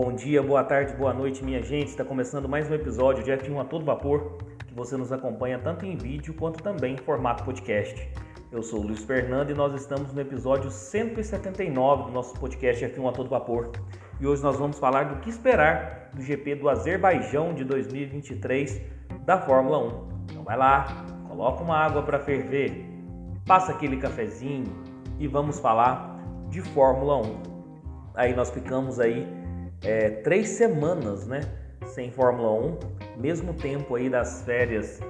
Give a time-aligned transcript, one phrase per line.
[0.00, 1.88] Bom dia, boa tarde, boa noite, minha gente.
[1.88, 5.84] Está começando mais um episódio de F1 a todo vapor, que você nos acompanha tanto
[5.84, 8.08] em vídeo quanto também em formato podcast.
[8.52, 13.08] Eu sou o Luiz Fernando e nós estamos no episódio 179 do nosso podcast F1
[13.08, 13.72] a todo vapor.
[14.20, 18.80] E hoje nós vamos falar do que esperar do GP do Azerbaijão de 2023
[19.26, 20.08] da Fórmula 1.
[20.30, 22.86] Então vai lá, coloca uma água para ferver,
[23.44, 24.62] passa aquele cafezinho
[25.18, 26.20] e vamos falar
[26.50, 27.58] de Fórmula 1.
[28.14, 29.37] Aí nós ficamos aí
[29.82, 31.40] é, três semanas, né,
[31.86, 32.78] sem Fórmula 1,
[33.16, 35.00] mesmo tempo aí das férias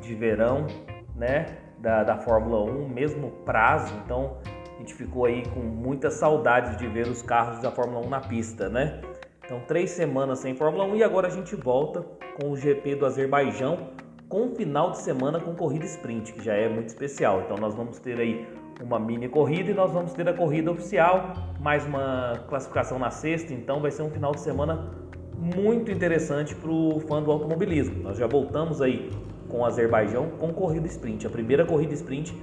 [0.00, 0.66] de verão,
[1.14, 1.46] né,
[1.78, 4.38] da, da Fórmula 1, mesmo prazo, então
[4.76, 8.20] a gente ficou aí com muita saudade de ver os carros da Fórmula 1 na
[8.20, 9.00] pista, né?
[9.44, 12.04] Então, três semanas sem Fórmula 1 e agora a gente volta
[12.38, 13.88] com o GP do Azerbaijão
[14.28, 17.40] com um final de semana com corrida sprint, que já é muito especial.
[17.40, 18.46] Então, nós vamos ter aí
[18.82, 23.52] uma mini corrida e nós vamos ter a corrida oficial, mais uma classificação na sexta,
[23.52, 24.90] então vai ser um final de semana
[25.36, 28.02] muito interessante para o fã do automobilismo.
[28.02, 29.10] Nós já voltamos aí
[29.48, 32.36] com o Azerbaijão com corrida sprint, a primeira corrida sprint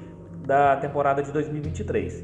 [0.45, 2.23] da temporada de 2023.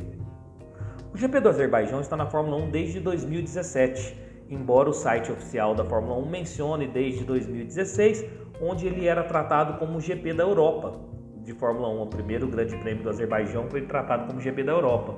[1.13, 4.17] O GP do Azerbaijão está na Fórmula 1 desde 2017,
[4.49, 8.25] embora o site oficial da Fórmula 1 mencione desde 2016,
[8.61, 10.99] onde ele era tratado como o GP da Europa,
[11.43, 15.15] de Fórmula 1, o primeiro grande prêmio do Azerbaijão, foi tratado como GP da Europa.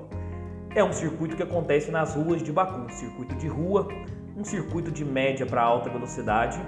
[0.76, 3.88] É um circuito que acontece nas ruas de Baku, um circuito de rua,
[4.36, 6.60] um circuito de média para alta velocidade,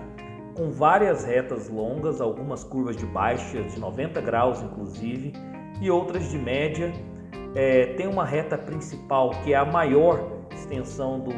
[0.56, 5.34] com várias retas longas, algumas curvas de baixa, de 90 graus inclusive,
[5.81, 6.94] e outras de média.
[7.56, 11.31] É, tem uma reta principal que é a maior extensão do,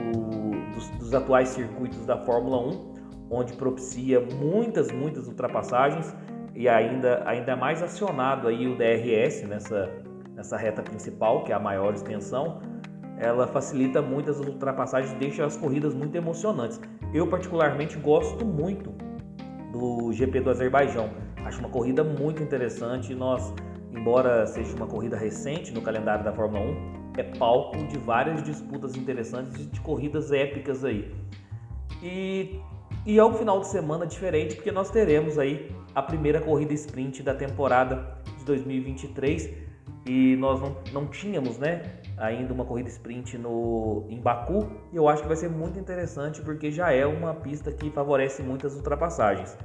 [0.74, 2.94] dos, dos atuais circuitos da Fórmula 1,
[3.30, 6.14] onde propicia muitas, muitas ultrapassagens
[6.58, 9.92] e ainda, ainda mais acionado aí o DRS nessa,
[10.34, 12.60] nessa reta principal, que é a maior extensão,
[13.20, 16.82] ela facilita muitas ultrapassagens, deixa as corridas muito emocionantes.
[17.14, 18.92] Eu particularmente gosto muito
[19.72, 21.12] do GP do Azerbaijão.
[21.46, 23.14] Acho uma corrida muito interessante.
[23.14, 23.54] Nós,
[23.92, 28.96] embora seja uma corrida recente no calendário da Fórmula 1, é palco de várias disputas
[28.96, 31.14] interessantes de corridas épicas aí.
[32.02, 32.60] E,
[33.06, 37.24] e é um final de semana diferente porque nós teremos aí a primeira corrida sprint
[37.24, 39.52] da temporada de 2023
[40.06, 41.82] e nós não, não tínhamos né,
[42.16, 46.40] ainda uma corrida sprint no, em Baku e eu acho que vai ser muito interessante
[46.44, 49.58] porque já é uma pista que favorece muitas ultrapassagens.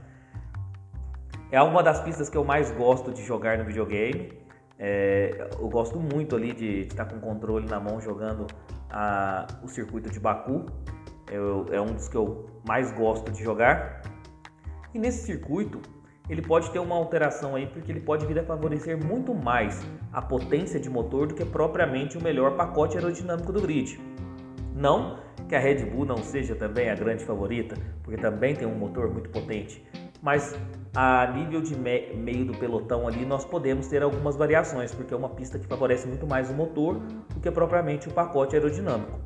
[1.50, 4.32] É uma das pistas que eu mais gosto de jogar no videogame.
[4.78, 8.47] É, eu gosto muito ali de, estar com o controle na mão jogando
[8.88, 10.65] a, o circuito de Baku.
[11.31, 14.00] Eu, é um dos que eu mais gosto de jogar.
[14.94, 15.82] E nesse circuito
[16.28, 20.22] ele pode ter uma alteração aí porque ele pode vir a favorecer muito mais a
[20.22, 24.00] potência de motor do que propriamente o melhor pacote aerodinâmico do grid.
[24.75, 25.19] Não
[25.49, 29.10] que a Red Bull não seja também a grande favorita, porque também tem um motor
[29.12, 29.84] muito potente,
[30.22, 30.59] mas
[30.94, 35.16] a nível de me meio do pelotão ali nós podemos ter algumas variações, porque é
[35.16, 37.00] uma pista que favorece muito mais o motor
[37.34, 39.21] do que propriamente o pacote aerodinâmico.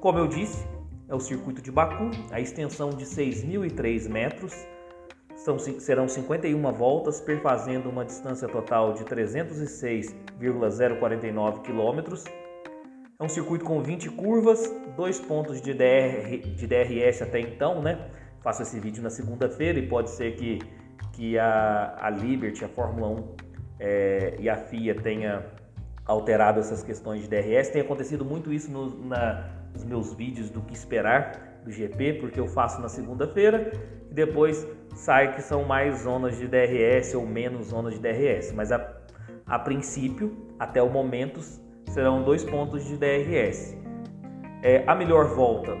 [0.00, 0.64] Como eu disse,
[1.08, 4.54] é o circuito de Baku, a extensão de 6.003 metros,
[5.48, 12.00] são, serão 51 voltas, perfazendo uma distância total de 306,049 km.
[13.20, 18.10] É um circuito com 20 curvas, dois pontos de, DR, de DRS até então, né?
[18.42, 20.58] Faço esse vídeo na segunda-feira e pode ser que,
[21.12, 23.36] que a, a Liberty, a Fórmula 1
[23.80, 25.44] é, e a FIA tenha
[26.04, 27.70] alterado essas questões de DRS.
[27.70, 32.46] Tem acontecido muito isso no, na, nos meus vídeos do que esperar GP, porque eu
[32.46, 33.72] faço na segunda-feira
[34.10, 38.72] e depois sai que são mais zonas de DRS ou menos zonas de DRS, mas
[38.72, 38.96] a,
[39.46, 41.40] a princípio, até o momento,
[41.88, 43.76] serão dois pontos de DRS.
[44.62, 45.76] É, a melhor volta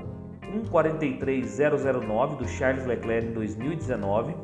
[0.48, 4.34] 1:43.009 do Charles Leclerc em 2019.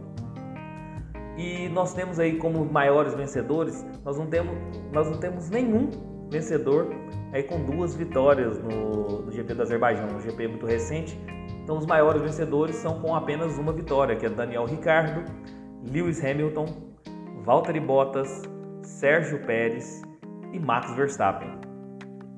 [1.37, 4.57] E nós temos aí como maiores vencedores, nós não temos,
[4.93, 5.91] nós não temos nenhum
[6.31, 6.89] vencedor
[7.33, 11.19] aí com duas vitórias no, no GP do Azerbaijão, um GP muito recente,
[11.65, 15.25] então, os maiores vencedores são com apenas uma vitória, que é Daniel Ricardo,
[15.83, 16.67] Lewis Hamilton,
[17.43, 18.43] Valtteri Bottas,
[18.83, 20.03] Sérgio Pérez
[20.53, 21.59] e Max Verstappen.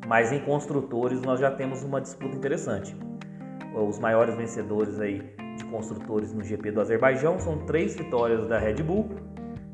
[0.07, 2.97] Mas em construtores nós já temos uma disputa interessante.
[3.75, 5.19] Os maiores vencedores aí
[5.57, 9.09] de construtores no GP do Azerbaijão são três vitórias da Red Bull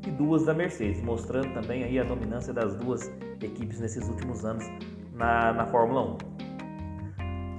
[0.07, 3.07] e duas da Mercedes, mostrando também aí a dominância das duas
[3.39, 4.65] equipes nesses últimos anos
[5.13, 6.32] na, na Fórmula 1.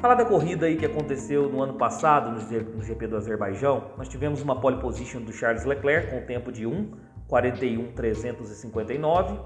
[0.05, 2.39] Falar da corrida aí que aconteceu no ano passado no
[2.83, 6.67] GP do Azerbaijão, nós tivemos uma pole position do Charles Leclerc com o tempo de
[6.67, 9.41] 1:41.359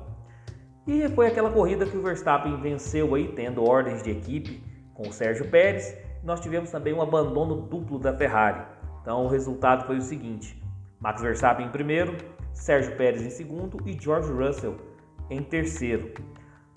[0.84, 4.60] e foi aquela corrida que o Verstappen venceu aí tendo ordens de equipe
[4.94, 8.66] com o Sérgio Pérez nós tivemos também um abandono duplo da Ferrari.
[9.00, 10.61] Então o resultado foi o seguinte:
[10.99, 12.16] Max Verstappen em primeiro,
[12.52, 14.75] Sérgio Pérez em segundo e George Russell
[15.31, 16.12] em terceiro.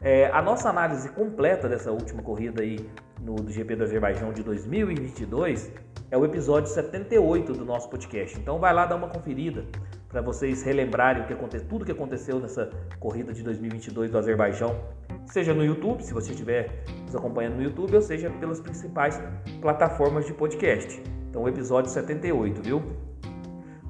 [0.01, 2.89] É, a nossa análise completa dessa última corrida aí
[3.21, 5.71] no do GP do Azerbaijão de 2022
[6.09, 8.39] é o episódio 78 do nosso podcast.
[8.39, 9.63] Então vai lá dar uma conferida
[10.09, 12.69] para vocês relembrarem o que aconteceu, tudo que aconteceu nessa
[12.99, 14.75] corrida de 2022 do Azerbaijão,
[15.27, 19.21] seja no YouTube, se você estiver nos acompanhando no YouTube, ou seja pelas principais
[19.61, 21.01] plataformas de podcast.
[21.29, 22.81] Então, o episódio 78, viu?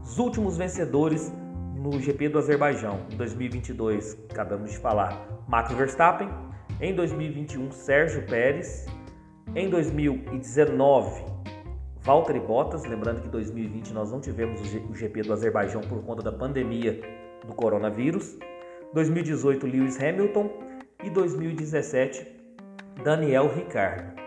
[0.03, 1.33] Os últimos vencedores
[1.81, 6.29] no GP do Azerbaijão em 2022, acabamos de falar, Max Verstappen,
[6.79, 8.85] em 2021, Sérgio Pérez,
[9.55, 11.25] em 2019,
[12.01, 16.21] Valtteri Bottas, lembrando que em 2020 nós não tivemos o GP do Azerbaijão por conta
[16.21, 16.99] da pandemia
[17.45, 18.37] do coronavírus.
[18.93, 20.51] 2018 Lewis Hamilton
[21.03, 22.27] e 2017
[23.03, 24.21] Daniel Ricciardo.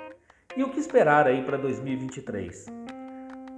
[0.57, 2.84] E o que esperar aí para 2023?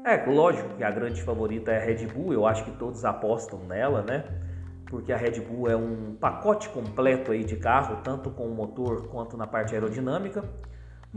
[0.06, 3.58] É, lógico que a grande favorita é a Red Bull, eu acho que todos apostam
[3.66, 4.24] nela, né?
[4.88, 9.08] Porque a Red Bull é um pacote completo aí de carro, tanto com o motor
[9.08, 10.44] quanto na parte aerodinâmica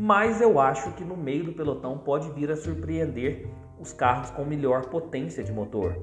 [0.02, 4.46] mas eu acho que no meio do pelotão pode vir a surpreender os carros com
[4.46, 5.94] melhor potência de motor.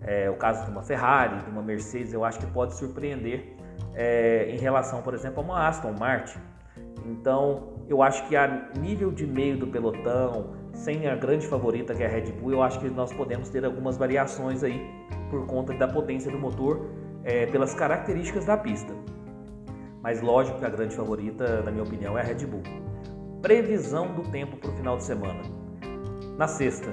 [0.00, 3.56] É, o caso de uma Ferrari, de uma Mercedes, eu acho que pode surpreender
[3.94, 6.40] é, em relação, por exemplo, a uma Aston Martin.
[7.06, 12.02] Então, eu acho que a nível de meio do pelotão, sem a grande favorita que
[12.02, 14.80] é a Red Bull, eu acho que nós podemos ter algumas variações aí
[15.28, 16.88] por conta da potência do motor,
[17.24, 18.94] é, pelas características da pista.
[20.02, 22.62] Mas lógico que a grande favorita, na minha opinião, é a Red Bull.
[23.42, 25.42] Previsão do tempo para o final de semana.
[26.38, 26.88] Na sexta,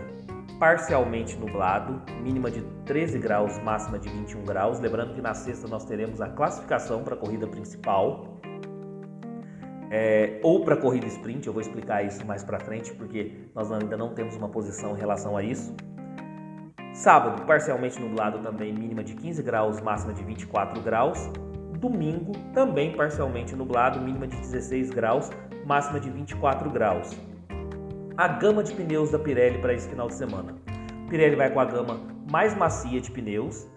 [0.59, 4.79] parcialmente nublado, mínima de 13 graus, máxima de 21 graus.
[4.79, 8.34] Lembrando que na sexta nós teremos a classificação para a corrida principal.
[9.91, 13.95] É, ou para corrida sprint, eu vou explicar isso mais para frente, porque nós ainda
[13.95, 15.75] não temos uma posição em relação a isso.
[16.93, 21.29] Sábado, parcialmente nublado também, mínima de 15 graus, máxima de 24 graus.
[21.77, 25.29] Domingo, também parcialmente nublado, mínima de 16 graus,
[25.65, 27.11] máxima de 24 graus.
[28.17, 30.55] A gama de pneus da Pirelli para esse final de semana.
[31.09, 31.99] Pirelli vai com a gama
[32.31, 33.67] mais macia de pneus,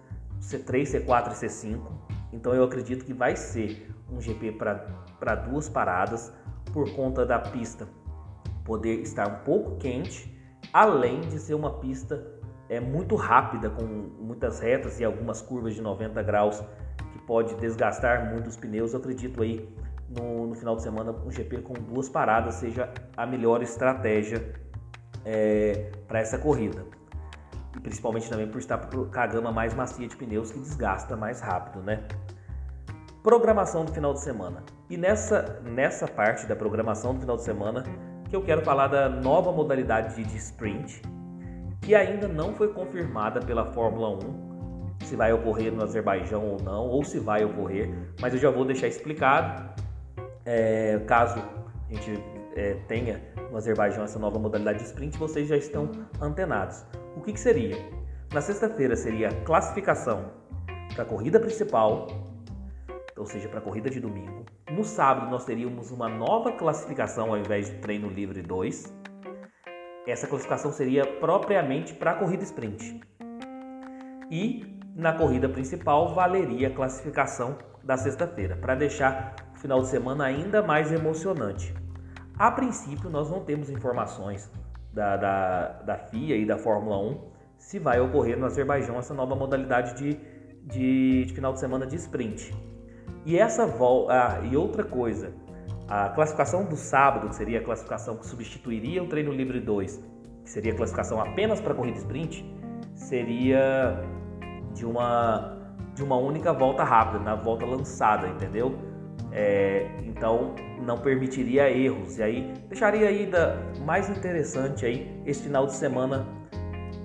[0.41, 1.79] C3, C4 e C5.
[2.31, 4.87] Então eu acredito que vai ser um GP para
[5.35, 6.33] duas paradas
[6.71, 7.87] por conta da pista
[8.69, 10.31] poder estar um pouco quente,
[10.71, 12.23] além de ser uma pista
[12.69, 16.63] é muito rápida com muitas retas e algumas curvas de 90 graus
[17.11, 18.93] que pode desgastar muito os pneus.
[18.93, 19.67] Eu acredito aí
[20.07, 24.53] no, no, final de semana um GP com duas paradas seja a melhor estratégia
[25.25, 26.85] é, para essa corrida.
[27.75, 31.41] E principalmente também por estar com a gama mais macia de pneus que desgasta mais
[31.41, 32.07] rápido, né?
[33.23, 34.63] Programação do final de semana.
[34.89, 37.83] E nessa, nessa parte da programação do final de semana
[38.29, 41.01] que eu quero falar da nova modalidade de sprint,
[41.81, 46.87] que ainda não foi confirmada pela Fórmula 1 se vai ocorrer no Azerbaijão ou não,
[46.87, 47.89] ou se vai ocorrer,
[48.21, 49.69] mas eu já vou deixar explicado
[50.45, 51.39] é, caso
[51.89, 52.23] a gente
[52.55, 55.91] é, tenha no Azerbaijão essa nova modalidade de sprint, vocês já estão
[56.21, 56.85] antenados.
[57.17, 57.77] O que, que seria?
[58.33, 60.31] Na sexta-feira seria classificação
[60.93, 62.07] para a corrida principal,
[63.19, 64.45] ou seja, para a corrida de domingo.
[64.71, 68.93] No sábado nós teríamos uma nova classificação ao invés de treino livre 2.
[70.07, 72.99] Essa classificação seria propriamente para a corrida sprint.
[74.31, 80.61] E na corrida principal valeria a classificação da sexta-feira, para deixar final de semana ainda
[80.61, 81.73] mais emocionante.
[82.37, 84.49] A princípio, nós não temos informações
[84.93, 89.35] da, da, da FIA e da Fórmula 1 se vai ocorrer no Azerbaijão essa nova
[89.35, 90.19] modalidade de,
[90.63, 92.53] de, de final de semana de sprint.
[93.29, 94.11] E essa volta.
[94.11, 95.31] Ah, e outra coisa,
[95.87, 100.03] a classificação do sábado, que seria a classificação que substituiria o treino livre 2,
[100.43, 102.43] que seria a classificação apenas para corrida sprint,
[102.95, 104.03] seria
[104.73, 105.55] de uma
[105.93, 108.75] de uma única volta rápida, na volta lançada, entendeu?
[109.31, 115.73] É, então não permitiria erros e aí deixaria ainda mais interessante aí esse final de
[115.73, 116.25] semana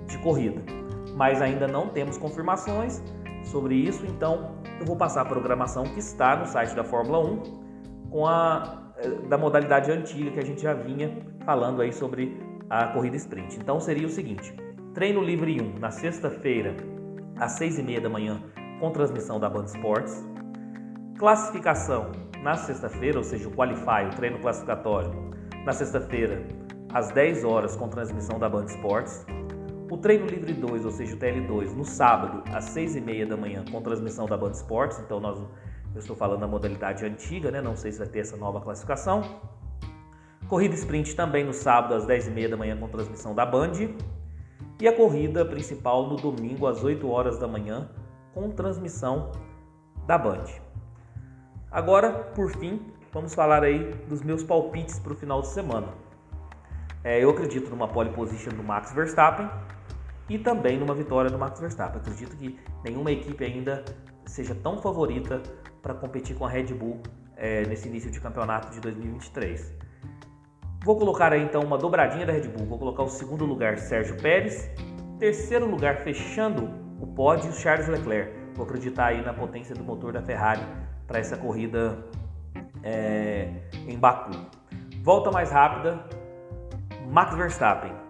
[0.07, 0.59] de corrida.
[1.15, 3.03] Mas ainda não temos confirmações
[3.43, 8.09] sobre isso, então eu vou passar a programação que está no site da Fórmula 1
[8.09, 12.39] com a é, da modalidade antiga que a gente já vinha falando aí sobre
[12.69, 13.57] a corrida sprint.
[13.57, 14.55] Então seria o seguinte:
[14.93, 16.75] treino livre 1 na sexta-feira
[17.37, 18.41] às 6 e meia da manhã
[18.79, 20.25] com transmissão da Band Esportes
[21.17, 22.11] Classificação
[22.43, 25.11] na sexta-feira, ou seja, o Qualify, o treino classificatório,
[25.65, 26.45] na sexta-feira,
[26.93, 29.25] às 10 horas, com transmissão da Band Esportes.
[29.89, 33.37] O treino livre 2, ou seja, o TL2, no sábado, às 6 e meia da
[33.37, 34.99] manhã, com transmissão da Band Esportes.
[34.99, 37.61] Então, nós, eu estou falando da modalidade antiga, né?
[37.61, 39.21] não sei se vai ter essa nova classificação.
[40.49, 43.73] Corrida sprint também no sábado às 10h30 da manhã com transmissão da Band.
[44.81, 47.87] E a corrida principal no domingo às 8 horas da manhã
[48.33, 49.31] com transmissão
[50.07, 50.45] da Band.
[51.71, 52.81] Agora, por fim,
[53.13, 55.89] vamos falar aí dos meus palpites para o final de semana.
[57.03, 59.47] É, eu acredito numa pole position do Max Verstappen
[60.29, 61.99] e também numa vitória do Max Verstappen.
[61.99, 63.83] Acredito que nenhuma equipe ainda
[64.25, 65.41] seja tão favorita
[65.81, 67.01] para competir com a Red Bull
[67.37, 69.73] é, nesse início de campeonato de 2023.
[70.83, 72.65] Vou colocar aí então uma dobradinha da Red Bull.
[72.65, 74.69] Vou colocar o segundo lugar Sérgio Pérez,
[75.19, 78.31] terceiro lugar fechando o pódio Charles Leclerc.
[78.55, 80.61] Vou acreditar aí na potência do motor da Ferrari
[81.07, 81.97] para essa corrida
[82.83, 83.49] é,
[83.87, 84.31] em Baku.
[85.01, 86.03] Volta mais rápida,
[87.11, 88.04] Max Verstappen.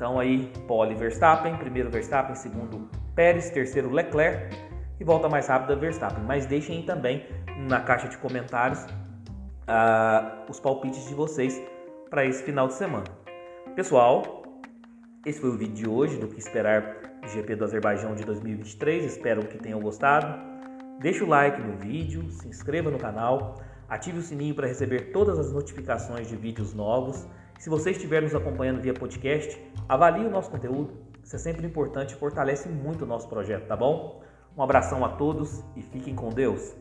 [0.00, 4.56] Então aí pole Verstappen, primeiro Verstappen, segundo Pérez, terceiro Leclerc
[4.98, 6.24] e volta mais rápida Verstappen.
[6.24, 7.26] Mas deixem também
[7.68, 11.60] na caixa de comentários uh, os palpites de vocês
[12.08, 13.04] para esse final de semana.
[13.76, 14.42] Pessoal,
[15.26, 19.04] esse foi o vídeo de hoje do que esperar do GP do Azerbaijão de 2023.
[19.04, 20.34] Espero que tenham gostado.
[20.98, 25.38] Deixe o like no vídeo, se inscreva no canal, ative o sininho para receber todas
[25.38, 27.28] as notificações de vídeos novos.
[27.60, 30.94] Se você estiver nos acompanhando via podcast, avalie o nosso conteúdo.
[31.22, 34.22] Isso é sempre importante e fortalece muito o nosso projeto, tá bom?
[34.56, 36.74] Um abração a todos e fiquem com Deus.